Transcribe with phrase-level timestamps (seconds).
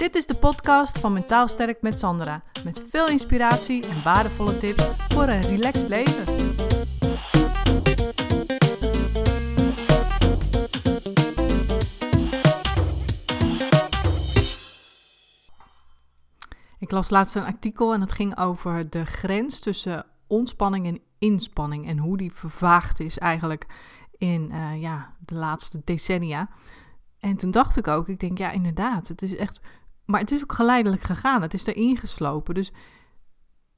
[0.00, 2.42] Dit is de podcast van Mentaal Sterk met Sandra.
[2.64, 6.24] Met veel inspiratie en waardevolle tips voor een relaxed leven.
[16.78, 21.86] Ik las laatst een artikel en het ging over de grens tussen ontspanning en inspanning.
[21.86, 23.66] En hoe die vervaagd is eigenlijk
[24.18, 26.48] in uh, ja, de laatste decennia.
[27.18, 29.60] En toen dacht ik ook, ik denk ja inderdaad, het is echt
[30.10, 31.42] maar het is ook geleidelijk gegaan.
[31.42, 32.54] Het is erin geslopen.
[32.54, 32.72] Dus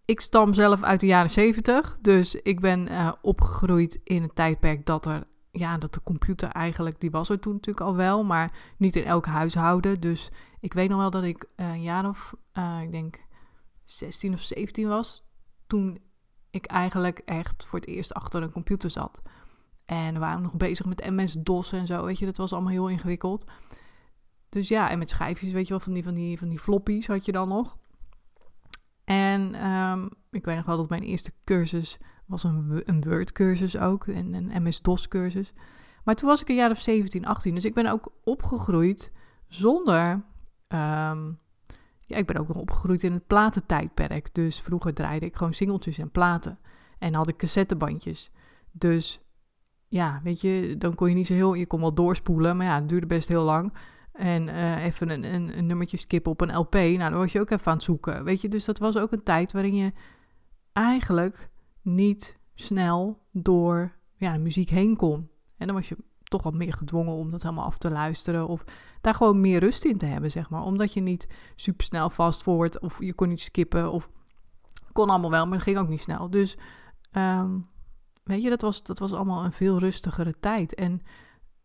[0.05, 1.99] ik stam zelf uit de jaren 70.
[2.01, 5.31] Dus ik ben uh, opgegroeid in een tijdperk dat er.
[5.55, 9.05] Ja, dat de computer eigenlijk, die was er toen natuurlijk al wel, maar niet in
[9.05, 10.01] elk huishouden.
[10.01, 13.19] Dus ik weet nog wel dat ik uh, een jaar of, uh, ik denk
[13.85, 15.25] 16 of 17 was,
[15.67, 16.01] toen
[16.51, 19.23] ik eigenlijk echt voor het eerst achter een computer zat.
[19.85, 22.89] En we waren nog bezig met MS-DOS en zo, weet je, dat was allemaal heel
[22.89, 23.45] ingewikkeld.
[24.53, 27.07] Dus ja, en met schijfjes, weet je wel, van die, van die, van die floppies
[27.07, 27.77] had je dan nog.
[29.05, 34.07] En um, ik weet nog wel dat mijn eerste cursus was een, een Word-cursus ook,
[34.07, 35.53] en een MS-DOS-cursus.
[36.05, 39.13] Maar toen was ik een jaar of 17, 18, dus ik ben ook opgegroeid
[39.47, 40.09] zonder...
[40.69, 41.41] Um,
[42.01, 44.35] ja, ik ben ook nog opgegroeid in het platentijdperk.
[44.35, 46.59] Dus vroeger draaide ik gewoon singeltjes en platen.
[46.99, 48.31] En had ik cassettebandjes.
[48.73, 49.21] Dus
[49.89, 51.55] ja, weet je, dan kon je niet zo heel...
[51.55, 53.73] Je kon wel doorspoelen, maar ja, het duurde best heel lang.
[54.13, 55.25] En uh, even een,
[55.59, 56.75] een, nummertje skippen op een LP.
[56.75, 58.25] Nou, dan was je ook even aan het zoeken.
[58.25, 59.93] Weet je, dus dat was ook een tijd waarin je
[60.73, 61.51] eigenlijk
[61.83, 65.31] niet snel door ja, de muziek heen kon.
[65.57, 68.49] En dan was je toch wat meer gedwongen om dat helemaal af te luisteren.
[68.49, 68.65] Of
[69.01, 70.63] daar gewoon meer rust in te hebben, zeg maar.
[70.63, 72.81] Omdat je niet super snel vast wordt.
[72.81, 73.93] Of je kon niet skippen.
[73.93, 74.09] Of
[74.93, 76.31] kon allemaal wel, maar dat ging ook niet snel.
[76.31, 76.59] Dus
[77.13, 77.69] um,
[78.25, 80.75] weet je, dat was, dat was allemaal een veel rustigere tijd.
[80.75, 81.03] En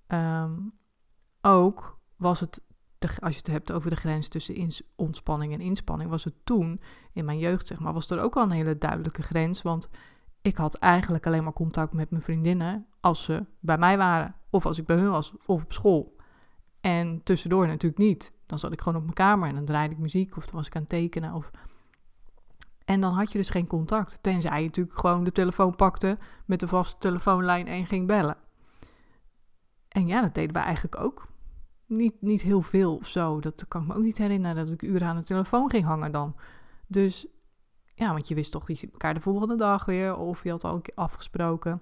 [0.08, 0.73] um,
[1.42, 2.62] ook was het,
[3.20, 6.82] als je het hebt over de grens tussen ontspanning en inspanning, was het toen,
[7.14, 9.62] in mijn jeugd zeg maar, was er ook al een hele duidelijke grens.
[9.62, 9.90] Want
[10.42, 14.36] ik had eigenlijk alleen maar contact met mijn vriendinnen als ze bij mij waren.
[14.50, 16.16] Of als ik bij hun was, of op school.
[16.81, 18.31] En tussendoor natuurlijk niet.
[18.46, 20.68] Dan zat ik gewoon op mijn kamer en dan draaide ik muziek of dan was
[20.68, 21.34] ik aan het tekenen.
[21.34, 21.52] Of...
[22.86, 24.24] En dan had je dus geen contact.
[24.24, 28.38] Tenzij je natuurlijk gewoon de telefoon pakte met de vaste telefoonlijn en ging bellen.
[29.88, 31.28] En ja, dat deden we eigenlijk ook
[31.88, 33.40] niet, niet heel veel of zo.
[33.40, 36.12] Dat kan ik me ook niet herinneren dat ik uren aan de telefoon ging hangen
[36.12, 36.36] dan.
[36.88, 37.28] Dus
[37.96, 40.18] ja, want je wist toch, je ziet elkaar de volgende dag weer.
[40.18, 41.81] Of je had al afgesproken.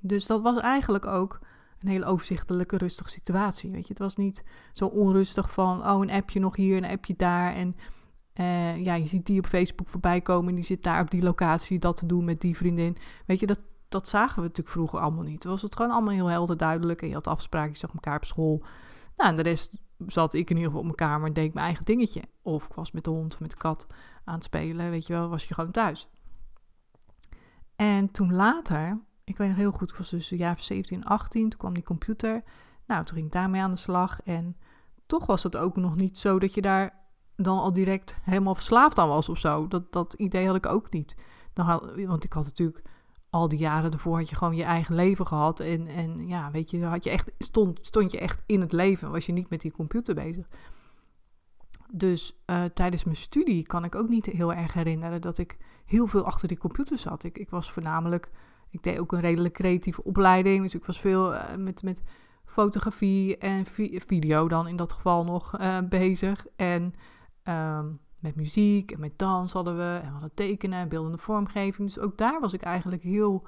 [0.00, 1.38] Dus dat was eigenlijk ook
[1.78, 3.70] een hele overzichtelijke, rustige situatie.
[3.70, 7.14] Weet je, het was niet zo onrustig van, oh, een appje nog hier, een appje
[7.16, 7.54] daar.
[7.54, 7.76] En
[8.34, 10.48] uh, ja, je ziet die op Facebook voorbij komen.
[10.48, 12.96] En die zit daar op die locatie dat te doen met die vriendin.
[13.26, 15.44] Weet je, dat, dat zagen we natuurlijk vroeger allemaal niet.
[15.44, 17.02] Was het gewoon allemaal heel helder duidelijk.
[17.02, 18.64] En je had afspraken, je zag elkaar op school.
[19.16, 19.76] Nou, en de rest
[20.06, 22.22] zat ik in ieder geval op mijn kamer en deed mijn eigen dingetje.
[22.42, 23.86] Of ik was met de hond of met de kat
[24.24, 26.08] aan het spelen, weet je wel, was je gewoon thuis.
[27.76, 31.58] En toen later, ik weet nog heel goed, ik was dus jaar 17, 18, toen
[31.58, 32.42] kwam die computer.
[32.86, 34.22] Nou, toen ging ik daarmee aan de slag.
[34.22, 34.56] En
[35.06, 37.04] toch was het ook nog niet zo dat je daar
[37.36, 39.68] dan al direct helemaal verslaafd aan was of zo.
[39.68, 41.16] Dat, dat idee had ik ook niet.
[42.06, 42.82] Want ik had natuurlijk
[43.36, 45.60] al die jaren ervoor had je gewoon je eigen leven gehad.
[45.60, 49.10] En, en ja, weet je, had je echt, stond, stond je echt in het leven.
[49.10, 50.48] Was je niet met die computer bezig.
[51.92, 56.06] Dus uh, tijdens mijn studie kan ik ook niet heel erg herinneren dat ik heel
[56.06, 57.24] veel achter die computer zat.
[57.24, 58.30] Ik, ik was voornamelijk,
[58.70, 60.62] ik deed ook een redelijk creatieve opleiding.
[60.62, 62.02] Dus ik was veel uh, met, met
[62.44, 66.46] fotografie en vi video dan in dat geval nog uh, bezig.
[66.56, 66.94] En
[67.44, 69.98] um, met muziek en met dans hadden we.
[70.02, 71.88] En we hadden tekenen en beeldende vormgeving.
[71.88, 73.46] Dus ook daar was ik eigenlijk heel,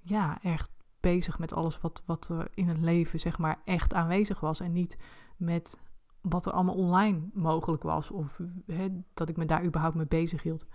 [0.00, 4.40] ja, echt bezig met alles wat, wat er in het leven, zeg maar, echt aanwezig
[4.40, 4.60] was.
[4.60, 4.96] En niet
[5.36, 5.78] met
[6.20, 8.10] wat er allemaal online mogelijk was.
[8.10, 10.66] Of hè, dat ik me daar überhaupt mee bezig hield.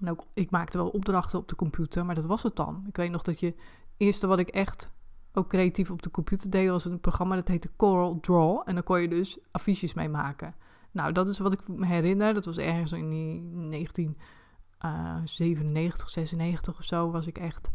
[0.00, 2.84] En ook, ik maakte wel opdrachten op de computer, maar dat was het dan.
[2.88, 3.56] Ik weet nog dat je, het
[3.96, 4.92] eerste wat ik echt
[5.32, 8.62] ook creatief op de computer deed, was een programma dat heette Coral Draw.
[8.64, 10.54] En dan kon je dus affiches mee maken.
[10.96, 12.34] Nou, dat is wat ik me herinner.
[12.34, 17.70] Dat was ergens in die 1997, 96 eh, of zo, was ik echt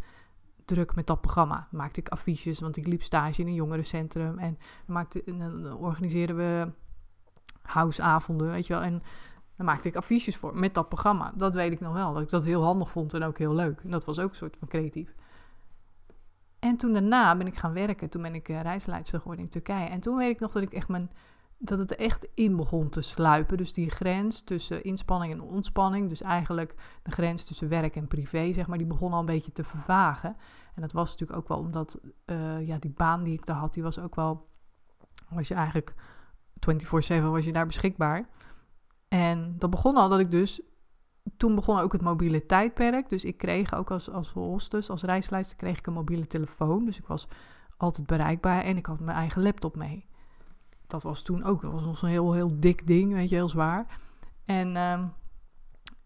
[0.66, 1.68] druk met dat programma.
[1.72, 4.40] Maakte ik affiches, want ik liep stage in een jongerencentrum.
[4.40, 6.72] En, maakte, en dan organiseerden we
[7.62, 8.84] houseavonden, weet je wel.
[8.84, 9.04] En
[9.56, 11.34] dan maakte ik affiches voor met dat programma.
[11.36, 13.80] Dat weet ik nog wel, dat ik dat heel handig vond en ook heel leuk.
[13.84, 15.16] En dat was ook een soort van creatief.
[16.60, 18.10] En toen daarna ben ik gaan werken.
[18.10, 19.90] Toen ben ik uh, reisleidster geworden in Turkije.
[19.90, 21.10] En toen weet ik nog dat ik echt mijn
[21.64, 23.58] dat het echt in begon te sluipen.
[23.58, 28.54] Dus die grens tussen inspanning en ontspanning, dus eigenlijk de grens tussen werk en privé,
[28.54, 30.36] zeg maar, die begon al een beetje te vervagen.
[30.76, 33.74] En dat was natuurlijk ook wel omdat uh, ja, die baan die ik daar had,
[33.74, 34.48] die was ook wel,
[35.30, 35.94] was je eigenlijk
[36.54, 38.30] 24/7 was je daar beschikbaar.
[39.08, 40.62] En dat begon al dat ik dus
[41.38, 43.10] toen begon ook het mobiele tijdperk.
[43.10, 46.86] Dus ik kreeg ook als, als hostess, als reisleider, kreeg ik een mobiele telefoon.
[46.86, 47.28] Dus ik was
[47.78, 50.10] altijd bereikbaar en ik had mijn eigen laptop mee.
[50.92, 53.50] Dat was toen ook, dat was nog zo'n heel, heel dik ding, weet je, heel
[53.50, 54.00] zwaar.
[54.46, 55.06] En, ehm,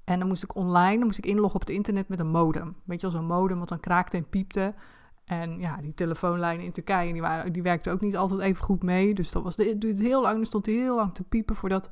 [0.03, 2.75] en dan moest ik online, dan moest ik inloggen op het internet met een modem.
[2.83, 4.73] Weet je wel, zo'n modem wat dan kraakte en piepte.
[5.25, 8.83] En ja, die telefoonlijnen in Turkije, die, waren, die werkten ook niet altijd even goed
[8.83, 9.13] mee.
[9.13, 11.89] Dus dat was, het duurde heel lang, er stond heel lang te piepen voordat,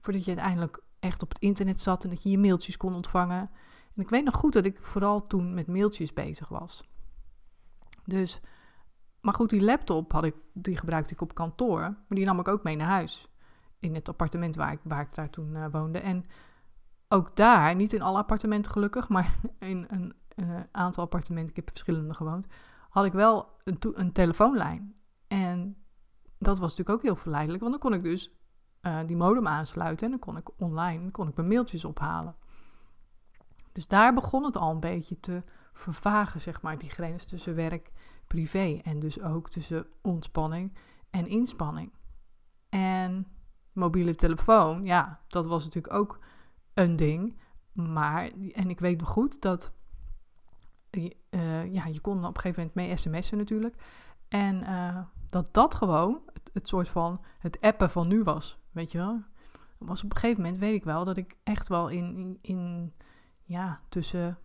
[0.00, 3.50] voordat je uiteindelijk echt op het internet zat en dat je je mailtjes kon ontvangen.
[3.94, 6.88] En ik weet nog goed dat ik vooral toen met mailtjes bezig was.
[8.04, 8.40] Dus,
[9.26, 12.48] maar goed, die laptop had ik, die gebruikte ik op kantoor, maar die nam ik
[12.48, 13.28] ook mee naar huis.
[13.78, 14.80] In het appartement waar ik,
[15.10, 15.98] daar toen uh, woonde.
[15.98, 16.24] En
[17.08, 21.68] ook daar, niet in alle appartementen gelukkig, maar in een uh, aantal appartementen, ik heb
[21.68, 22.46] verschillende gewoond,
[22.88, 24.94] had ik wel een, een telefoonlijn.
[25.28, 25.76] En
[26.38, 28.30] dat was natuurlijk ook heel verleidelijk, want dan kon ik dus
[28.82, 32.36] uh, die modem aansluiten en dan kon ik online kon ik mijn mailtjes ophalen.
[33.72, 35.42] Dus daar begon het al een beetje te
[35.72, 37.90] vervagen, zeg maar, die grens tussen werk,
[38.36, 40.72] privé en dus ook tussen ontspanning
[41.10, 41.92] en inspanning.
[42.68, 43.26] En
[43.72, 46.18] mobiele telefoon, ja, dat was natuurlijk ook
[46.74, 47.36] een ding.
[47.72, 49.72] Maar, en ik weet nog goed dat,
[50.90, 53.76] uh, ja, je kon op een gegeven moment mee sms'en natuurlijk.
[54.28, 54.98] En uh,
[55.30, 58.58] dat dat gewoon het, het, soort van het appen van nu was.
[58.70, 59.22] Weet je wel?
[59.78, 62.92] Was op een gegeven moment, weet ik wel, dat ik echt wel in, in, in
[63.42, 64.38] ja, tussen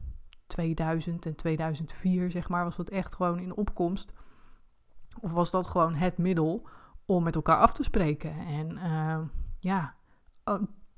[0.52, 4.12] 2000 en 2004, zeg maar, was dat echt gewoon in opkomst.
[5.20, 6.68] Of was dat gewoon het middel
[7.06, 8.38] om met elkaar af te spreken?
[8.38, 9.20] En uh,
[9.60, 9.96] ja,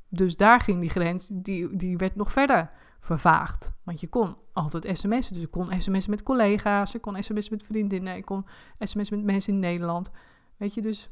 [0.09, 3.71] dus daar ging die grens, die, die werd nog verder vervaagd.
[3.83, 5.33] Want je kon altijd sms'en.
[5.33, 8.45] Dus ik kon sms'en met collega's, ik kon sms'en met vriendinnen, ik kon
[8.79, 10.11] sms'en met mensen in Nederland.
[10.57, 11.09] Weet je, dus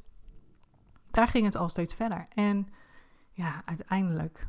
[1.11, 2.27] daar ging het al steeds verder.
[2.33, 2.67] En
[3.31, 4.47] ja, uiteindelijk,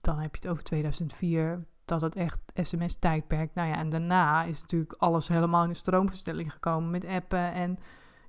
[0.00, 3.54] dan heb je het over 2004, dat het echt sms-tijdperk.
[3.54, 7.78] Nou ja, en daarna is natuurlijk alles helemaal in de stroomverstelling gekomen met appen en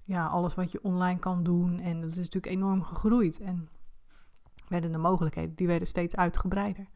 [0.03, 1.79] ja, alles wat je online kan doen.
[1.79, 3.39] En dat is natuurlijk enorm gegroeid.
[3.39, 3.69] En
[4.67, 6.87] werden de mogelijkheden, die werden steeds uitgebreider.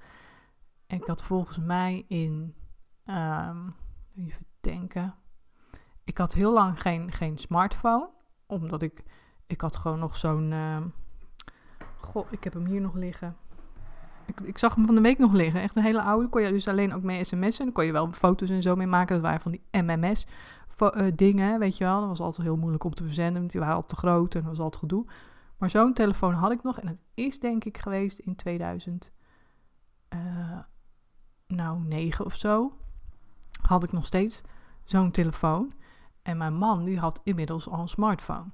[0.88, 2.56] En ik had volgens mij in,
[3.06, 3.76] um,
[4.16, 5.16] even denken,
[6.04, 8.10] ik had heel lang geen, geen smartphone,
[8.46, 9.04] omdat ik
[9.54, 10.52] ik had gewoon nog zo'n.
[10.52, 10.78] Uh,
[11.98, 13.38] goh, ik heb hem hier nog liggen.
[14.26, 15.62] Ik, ik, zag hem van de week nog liggen.
[15.62, 16.28] Echt een hele oude.
[16.28, 17.66] Kon je dus alleen ook mee sms'en.
[17.66, 19.16] Dan kon je wel foto's en zo mee maken.
[19.16, 20.26] Dat waren van die MMS
[20.82, 22.00] uh, dingen, weet je wel.
[22.00, 23.40] Dat was altijd heel moeilijk om te verzenden.
[23.40, 25.06] Want die waren al te groot en dat was altijd gedoe.
[25.58, 26.80] Maar zo'n telefoon had ik nog.
[26.80, 29.12] En het is denk ik geweest in 2000.
[30.10, 30.60] Uh, eh,
[31.48, 32.78] nou, 9 of zo.
[33.62, 34.42] Had ik nog steeds
[34.84, 35.74] zo'n telefoon.
[36.22, 38.50] En mijn man die had inmiddels al een smartphone.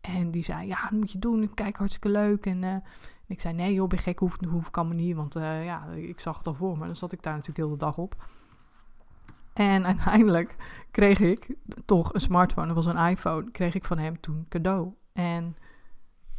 [0.00, 1.54] En die zei, ja, dat moet je doen.
[1.54, 2.46] Kijk, hartstikke leuk.
[2.46, 2.76] En uh,
[3.26, 5.16] ik zei, nee joh, ben gek, hoef, hoef kan me niet.
[5.16, 6.86] Want uh, ja, ik zag het al voor me.
[6.86, 8.26] Dan zat ik daar natuurlijk heel de dag op.
[9.52, 10.56] En uiteindelijk
[10.90, 12.66] kreeg ik toch een smartphone.
[12.66, 13.50] Dat was een iPhone.
[13.50, 14.92] Kreeg ik van hem toen cadeau.
[15.12, 15.56] En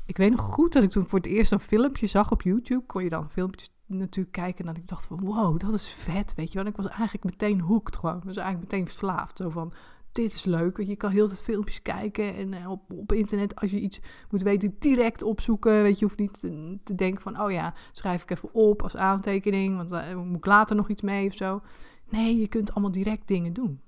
[0.06, 2.86] ik weet nog goed dat ik toen voor het eerst een filmpje zag op YouTube.
[2.86, 4.60] Kon je dan filmpjes natuurlijk kijken.
[4.60, 6.68] En dat ik dacht van, wow, dat is vet, weet je wel.
[6.68, 8.18] ik was eigenlijk meteen hooked gewoon.
[8.18, 9.38] Ik was eigenlijk meteen verslaafd.
[9.38, 9.74] Zo van,
[10.16, 10.78] dit is leuk.
[10.78, 14.42] Je kan heel veel filmpjes kijken en uh, op, op internet als je iets moet
[14.42, 15.84] weten, direct opzoeken.
[15.84, 16.40] Weet je, hoeft niet
[16.84, 20.46] te, denken van, oh ja, schrijf ik even op als aantekening, want uh, moet ik
[20.46, 21.62] later nog iets mee of zo.
[22.10, 23.82] Nee, je kunt allemaal direct dingen doen.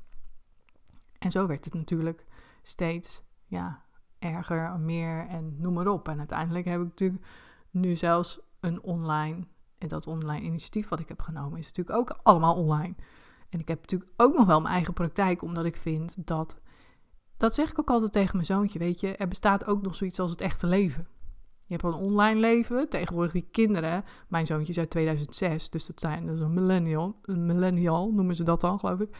[1.19, 2.25] En zo werd het natuurlijk
[2.63, 3.81] steeds, ja,
[4.19, 6.07] erger, meer en noem maar op.
[6.07, 7.25] En uiteindelijk heb ik natuurlijk
[7.69, 9.43] nu zelfs een online,
[9.77, 12.95] en dat online initiatief wat ik heb genomen, is natuurlijk ook allemaal online.
[13.49, 16.59] En ik heb natuurlijk ook nog wel mijn eigen praktijk, omdat ik vind dat.
[17.37, 19.15] Dat zeg ik ook altijd tegen mijn zoontje, weet je.
[19.15, 21.07] Er bestaat ook nog zoiets als het echte leven.
[21.65, 22.89] Je hebt een online leven.
[22.89, 24.03] Tegenwoordig die kinderen.
[24.27, 27.19] Mijn zoontje is uit 2006, dus dat, zijn, dat is een millennial.
[27.21, 29.17] Een millennial noemen ze dat dan, geloof ik.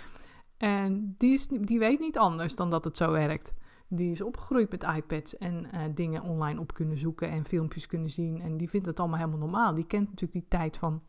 [0.58, 3.54] En die, is, die weet niet anders dan dat het zo werkt.
[3.88, 8.10] Die is opgegroeid met iPads en uh, dingen online op kunnen zoeken en filmpjes kunnen
[8.10, 8.42] zien.
[8.42, 9.74] En die vindt het allemaal helemaal normaal.
[9.74, 11.02] Die kent natuurlijk die tijd van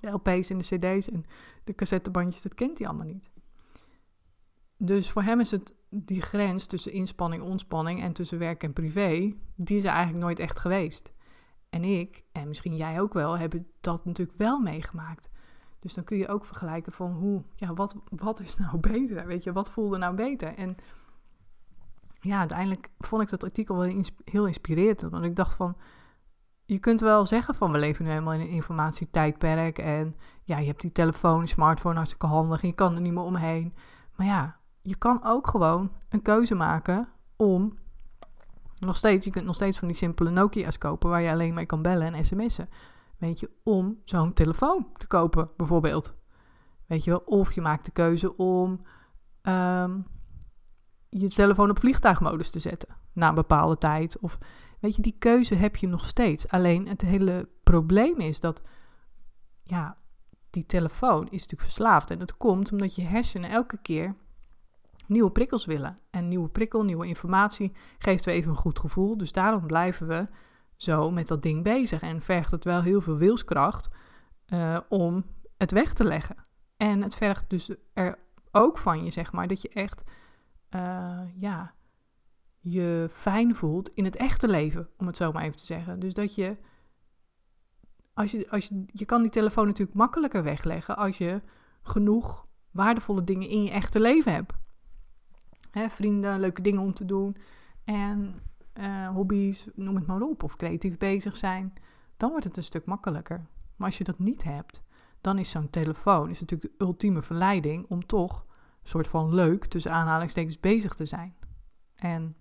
[0.00, 1.24] de LP's en de CD's en
[1.64, 3.30] de cassettebandjes, dat kent hij allemaal niet.
[4.76, 9.34] Dus voor hem is het die grens tussen inspanning, ontspanning en tussen werk en privé,
[9.54, 11.12] die is er eigenlijk nooit echt geweest.
[11.70, 15.30] En ik, en misschien jij ook wel, hebben dat natuurlijk wel meegemaakt.
[15.78, 19.26] Dus dan kun je ook vergelijken van hoe, ja, wat, wat is nou beter?
[19.26, 20.54] Weet je, wat voelde nou beter?
[20.54, 20.76] En
[22.20, 25.00] ja, uiteindelijk vond ik dat artikel wel heel inspirerend.
[25.00, 25.76] Want ik dacht van,
[26.72, 29.78] je kunt wel zeggen van we leven nu helemaal in een informatietijdperk.
[29.78, 33.22] En ja, je hebt die telefoon, smartphone hartstikke handig en je kan er niet meer
[33.22, 33.74] omheen.
[34.16, 37.78] Maar ja, je kan ook gewoon een keuze maken om
[38.78, 41.66] Nog steeds, je kunt nog steeds van die simpele Nokia's kopen waar je alleen mee
[41.66, 42.68] kan bellen en sms'en.
[43.18, 46.14] Weet je, om zo'n telefoon te kopen, bijvoorbeeld.
[46.86, 48.80] Weet je wel, of je maakt de keuze om
[49.42, 50.06] um,
[51.08, 54.18] je telefoon op vliegtuigmodus te zetten na een bepaalde tijd.
[54.18, 54.38] Of
[54.80, 56.48] weet je, die keuze heb je nog steeds.
[56.48, 58.62] Alleen het hele probleem is dat,
[59.62, 59.96] ja,
[60.50, 62.10] die telefoon is natuurlijk verslaafd.
[62.10, 64.14] En dat komt omdat je hersenen elke keer
[65.06, 65.98] nieuwe prikkels willen.
[66.10, 69.16] En nieuwe prikkel, nieuwe informatie geeft weer even een goed gevoel.
[69.16, 70.28] Dus daarom blijven we
[70.76, 72.02] zo met dat ding bezig.
[72.02, 73.88] En vergt het wel heel veel wilskracht
[74.46, 75.24] uh, om
[75.56, 76.36] het weg te leggen.
[76.76, 78.18] En het vergt dus er
[78.50, 80.02] ook van je, zeg maar, dat je echt,
[80.70, 81.74] uh, ja,
[82.60, 86.00] je fijn voelt in het echte leven, om het zo maar even te zeggen.
[86.00, 86.56] Dus dat je,
[88.14, 91.42] als je, als je, je kan die telefoon natuurlijk makkelijker wegleggen als je
[91.82, 94.52] genoeg waardevolle dingen in je echte leven hebt.
[95.70, 97.36] Hè, vrienden, leuke dingen om te doen
[97.84, 98.42] en
[98.80, 101.72] uh, hobby's, noem het maar op, of creatief bezig zijn,
[102.16, 103.46] dan wordt het een stuk makkelijker.
[103.76, 104.82] Maar als je dat niet hebt,
[105.20, 108.44] dan is zo'n telefoon is natuurlijk de ultieme verleiding om toch
[108.82, 111.34] een soort van leuk, tussen aanhalingstekens, bezig te zijn.
[111.94, 112.36] En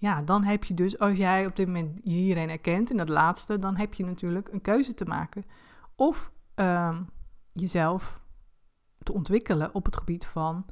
[0.00, 3.08] ja, dan heb je dus, als jij op dit moment je hierin erkent, in dat
[3.08, 5.44] laatste, dan heb je natuurlijk een keuze te maken.
[5.94, 7.08] Of um,
[7.52, 8.20] jezelf
[9.02, 10.66] te ontwikkelen op het gebied van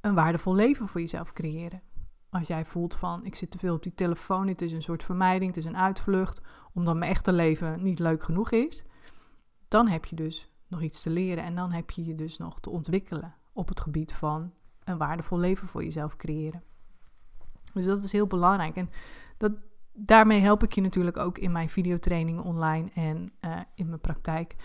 [0.00, 1.82] een waardevol leven voor jezelf creëren.
[2.30, 5.02] Als jij voelt van, ik zit te veel op die telefoon, het is een soort
[5.02, 6.40] vermijding, het is een uitvlucht,
[6.72, 8.84] omdat mijn echte leven niet leuk genoeg is,
[9.68, 12.60] dan heb je dus nog iets te leren en dan heb je je dus nog
[12.60, 14.52] te ontwikkelen op het gebied van
[14.84, 16.62] een waardevol leven voor jezelf creëren.
[17.74, 18.76] Dus dat is heel belangrijk.
[18.76, 18.90] En
[19.36, 19.52] dat,
[19.92, 24.56] daarmee help ik je natuurlijk ook in mijn videotrainingen online en uh, in mijn praktijk.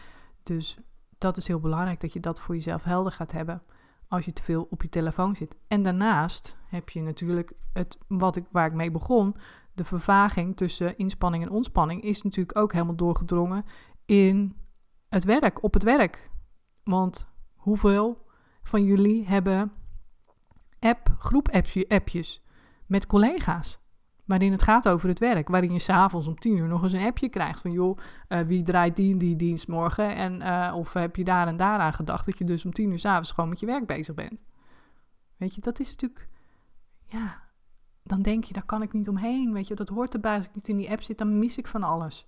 [0.43, 0.77] Dus
[1.17, 3.61] dat is heel belangrijk dat je dat voor jezelf helder gaat hebben
[4.07, 5.55] als je te veel op je telefoon zit.
[5.67, 9.35] En daarnaast heb je natuurlijk het wat ik, waar ik mee begon.
[9.73, 13.65] De vervaging tussen inspanning en ontspanning is natuurlijk ook helemaal doorgedrongen
[14.05, 14.55] in
[15.09, 16.29] het werk, op het werk.
[16.83, 18.27] Want hoeveel
[18.61, 19.71] van jullie hebben
[20.79, 21.49] app, groep
[21.87, 22.44] appjes
[22.87, 23.79] met collega's?
[24.25, 25.47] Waarin het gaat over het werk.
[25.47, 27.61] Waarin je s'avonds om tien uur nog eens een appje krijgt.
[27.61, 27.97] Van joh,
[28.29, 30.15] uh, wie draait die en die dienst morgen?
[30.15, 32.91] En, uh, of heb je daar en daar aan gedacht dat je dus om tien
[32.91, 34.43] uur s'avonds gewoon met je werk bezig bent?
[35.37, 36.29] Weet je, dat is natuurlijk.
[37.07, 37.41] Ja,
[38.03, 39.53] dan denk je, daar kan ik niet omheen.
[39.53, 40.35] Weet je, dat hoort erbij.
[40.35, 42.27] Als ik niet in die app zit, dan mis ik van alles.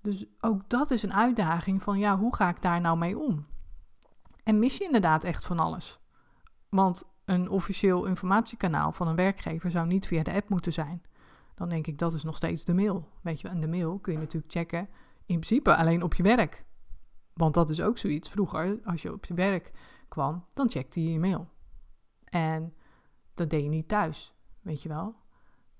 [0.00, 3.46] Dus ook dat is een uitdaging van ja, hoe ga ik daar nou mee om?
[4.42, 6.00] En mis je inderdaad echt van alles?
[6.68, 11.02] Want een officieel informatiekanaal van een werkgever zou niet via de app moeten zijn.
[11.54, 13.08] Dan denk ik dat is nog steeds de mail.
[13.22, 14.88] Weet je, en de mail kun je natuurlijk checken
[15.26, 16.64] in principe alleen op je werk.
[17.34, 18.28] Want dat is ook zoiets.
[18.28, 19.72] Vroeger, als je op je werk
[20.08, 21.48] kwam, dan checkte je je mail.
[22.24, 22.74] En
[23.34, 25.14] dat deed je niet thuis, weet je wel.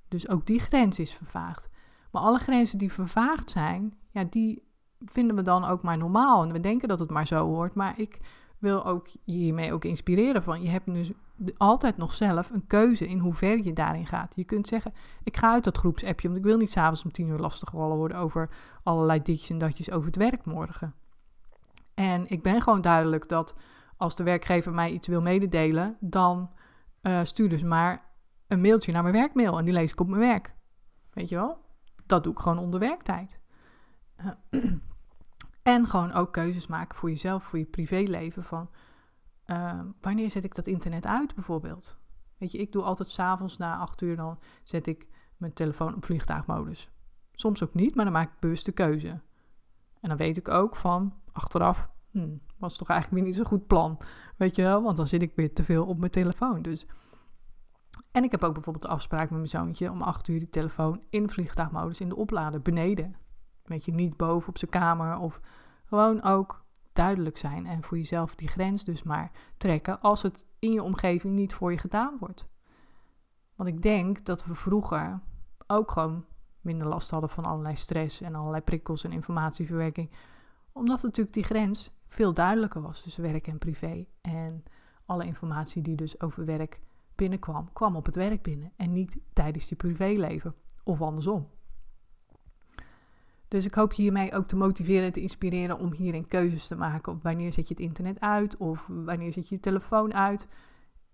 [0.09, 1.69] Dus ook die grens is vervaagd.
[2.11, 4.63] Maar alle grenzen die vervaagd zijn, ja, die
[5.05, 6.43] vinden we dan ook maar normaal.
[6.43, 7.75] En we denken dat het maar zo hoort.
[7.75, 8.19] Maar ik
[8.65, 11.13] wil ook je hiermee ook inspireren van je hebt dus
[11.57, 14.33] altijd nog zelf een keuze in hoe ver je daarin gaat.
[14.37, 14.93] Je kunt zeggen,
[15.23, 18.17] ik ga uit dat groepsappje, want ik wil niet s'avonds om tien uur lastiggevallen worden
[18.17, 18.51] over
[18.83, 20.95] allerlei ditjes en datjes over het werk morgen.
[21.95, 23.57] En ik ben gewoon duidelijk dat
[23.97, 26.51] als de werkgever mij iets wil mededelen, dan
[27.03, 28.03] uh, stuur dus maar
[28.47, 30.55] een mailtje naar mijn werkmail en die lees ik op mijn werk.
[31.13, 31.59] Weet je wel?
[32.07, 33.39] Dat doe ik gewoon onder werktijd.
[35.65, 38.45] en gewoon ook keuzes maken voor jezelf, voor je privéleven.
[38.45, 38.71] Van
[39.47, 41.97] uh, wanneer zet ik dat internet uit bijvoorbeeld?
[42.39, 45.07] Weet je, ik doe altijd s'avonds na acht uur, dan zet ik
[45.37, 46.91] mijn telefoon op vliegtuigmodus.
[47.33, 49.21] Soms ook niet, maar dan maak ik bewust de keuze.
[50.01, 53.67] En dan weet ik ook van achteraf, hmm, was toch eigenlijk weer niet zo'n goed
[53.67, 53.99] plan.
[54.37, 56.63] Weet je wel, want dan zit ik weer te veel op mijn telefoon.
[56.63, 56.87] Dus.
[58.13, 61.03] En ik heb ook bijvoorbeeld de afspraak met mijn zoontje om acht uur die telefoon
[61.11, 63.17] in vliegtuigmodus in de oplader beneden.
[63.65, 65.41] Weet je, niet boven op zijn kamer of
[65.85, 70.73] gewoon ook duidelijk zijn en voor jezelf die grens dus maar trekken als het in
[70.73, 72.49] je omgeving niet voor je gedaan wordt.
[73.55, 75.21] Want ik denk dat we vroeger
[75.67, 76.25] ook gewoon
[76.61, 80.11] minder last hadden van allerlei stress en allerlei prikkels en informatieverwerking.
[80.73, 84.07] Omdat natuurlijk die grens veel duidelijker was tussen werk en privé.
[84.21, 84.65] En
[85.05, 86.81] alle informatie die dus over werk
[87.15, 91.49] binnenkwam, kwam op het werk binnen en niet tijdens je privéleven of andersom.
[93.55, 96.77] Dus ik hoop je hiermee ook te motiveren en te inspireren om hierin keuzes te
[96.77, 97.13] maken.
[97.13, 100.49] Op wanneer zet je het internet uit of wanneer zet je je telefoon uit.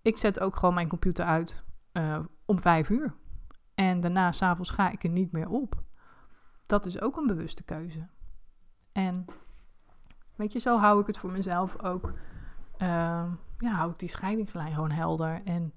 [0.01, 3.13] Ik zet ook gewoon mijn computer uit uh, om vijf uur.
[3.75, 5.81] En daarna, s'avonds, ga ik er niet meer op.
[6.65, 8.07] Dat is ook een bewuste keuze.
[8.91, 9.25] En
[10.35, 12.13] weet je, zo hou ik het voor mezelf ook.
[12.77, 15.41] Uh, ja, hou ik die scheidingslijn gewoon helder.
[15.43, 15.73] En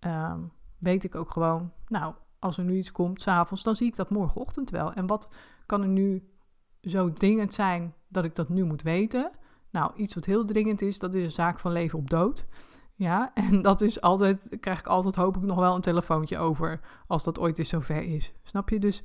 [0.00, 0.34] uh,
[0.78, 4.10] weet ik ook gewoon, nou, als er nu iets komt s'avonds, dan zie ik dat
[4.10, 4.92] morgenochtend wel.
[4.92, 5.28] En wat
[5.72, 6.28] kan er nu
[6.80, 9.30] zo dringend zijn dat ik dat nu moet weten?
[9.70, 12.46] Nou, iets wat heel dringend is, dat is een zaak van leven op dood.
[12.94, 16.80] Ja, en dat is altijd, krijg ik altijd hoop ik nog wel een telefoontje over
[17.06, 18.32] als dat ooit eens zover is.
[18.42, 18.78] Snap je?
[18.78, 19.02] Dus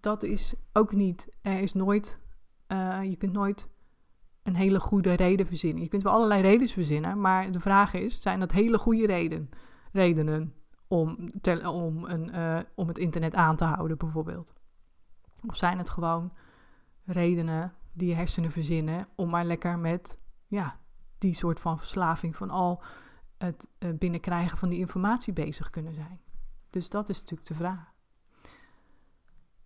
[0.00, 2.20] dat is ook niet, er is nooit,
[2.68, 3.70] uh, je kunt nooit
[4.42, 5.82] een hele goede reden verzinnen.
[5.82, 9.50] Je kunt wel allerlei redenen verzinnen, maar de vraag is, zijn dat hele goede reden,
[9.92, 10.54] redenen
[10.88, 11.30] om,
[11.64, 14.57] om, een, uh, om het internet aan te houden bijvoorbeeld?
[15.46, 16.32] Of zijn het gewoon
[17.04, 20.78] redenen die je hersenen verzinnen om maar lekker met ja,
[21.18, 22.82] die soort van verslaving van al
[23.38, 26.20] het uh, binnenkrijgen van die informatie bezig kunnen zijn?
[26.70, 27.92] Dus dat is natuurlijk de vraag.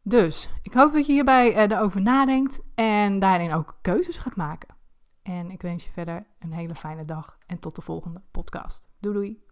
[0.02, 4.74] Dus ik hoop dat je hierbij uh, erover nadenkt en daarin ook keuzes gaat maken.
[5.22, 8.88] En ik wens je verder een hele fijne dag en tot de volgende podcast.
[8.98, 9.51] Doei doei.